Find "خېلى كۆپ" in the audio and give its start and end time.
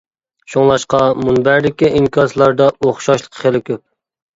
3.45-3.89